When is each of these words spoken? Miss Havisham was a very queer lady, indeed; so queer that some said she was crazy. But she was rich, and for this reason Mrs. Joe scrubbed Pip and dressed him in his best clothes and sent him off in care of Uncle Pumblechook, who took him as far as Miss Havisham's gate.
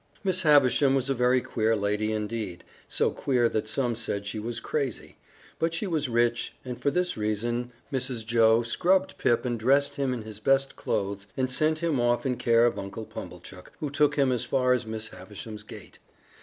Miss 0.23 0.41
Havisham 0.41 0.95
was 0.95 1.11
a 1.11 1.13
very 1.13 1.41
queer 1.41 1.75
lady, 1.75 2.11
indeed; 2.11 2.63
so 2.87 3.11
queer 3.11 3.47
that 3.49 3.67
some 3.67 3.93
said 3.95 4.25
she 4.25 4.39
was 4.39 4.59
crazy. 4.59 5.19
But 5.59 5.75
she 5.75 5.85
was 5.85 6.09
rich, 6.09 6.55
and 6.65 6.81
for 6.81 6.89
this 6.89 7.17
reason 7.17 7.71
Mrs. 7.93 8.25
Joe 8.25 8.63
scrubbed 8.63 9.19
Pip 9.19 9.45
and 9.45 9.59
dressed 9.59 9.97
him 9.97 10.11
in 10.11 10.23
his 10.23 10.39
best 10.39 10.75
clothes 10.75 11.27
and 11.37 11.51
sent 11.51 11.83
him 11.83 11.99
off 12.01 12.25
in 12.25 12.37
care 12.37 12.65
of 12.65 12.79
Uncle 12.79 13.05
Pumblechook, 13.05 13.73
who 13.79 13.91
took 13.91 14.15
him 14.15 14.31
as 14.31 14.43
far 14.43 14.73
as 14.73 14.87
Miss 14.87 15.09
Havisham's 15.09 15.61
gate. 15.61 15.99